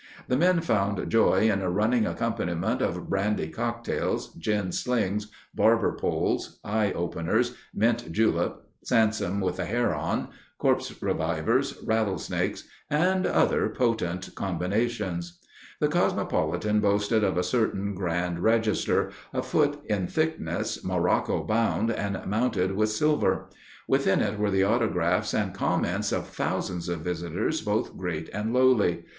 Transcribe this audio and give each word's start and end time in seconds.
The 0.27 0.35
men 0.35 0.61
found 0.61 1.11
joy 1.11 1.41
in 1.51 1.61
"a 1.61 1.69
running 1.69 2.07
accompaniment 2.07 2.81
of 2.81 3.07
'brandy 3.07 3.49
cocktails,' 3.53 4.33
'gin 4.33 4.71
slings,' 4.71 5.29
'barber's 5.53 5.99
poles,' 6.01 6.57
'eye 6.63 6.91
openers,' 6.93 7.53
'mint 7.71 8.11
julep,' 8.11 8.65
'Samson 8.83 9.39
with 9.41 9.57
the 9.57 9.65
hair 9.65 9.93
on,' 9.93 10.29
'corpse 10.57 10.99
revivers,' 11.03 11.77
'rattlesnakes,' 11.83 12.63
and 12.89 13.27
other 13.27 13.69
potent 13.69 14.31
combinations." 14.33 15.37
The 15.79 15.87
Cosmopolitan 15.87 16.79
boasted 16.79 17.23
of 17.23 17.37
a 17.37 17.43
certain 17.43 17.93
Grand 17.93 18.39
Register, 18.39 19.11
a 19.31 19.43
foot 19.43 19.81
in 19.85 20.07
thickness, 20.07 20.83
morocco 20.83 21.43
bound, 21.43 21.91
and 21.91 22.19
mounted 22.25 22.71
with 22.75 22.89
silver. 22.89 23.49
Within 23.87 24.19
it 24.19 24.39
were 24.39 24.49
the 24.49 24.63
autographs 24.63 25.35
and 25.35 25.53
comments 25.53 26.11
of 26.11 26.25
thousands 26.27 26.89
of 26.89 27.01
visitors 27.01 27.61
both 27.61 27.95
great 27.95 28.29
and 28.33 28.51
lowly. 28.51 29.05